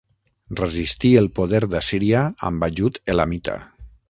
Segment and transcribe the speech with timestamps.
[0.61, 3.63] Resistí el poder d'Assíria amb ajut elamita.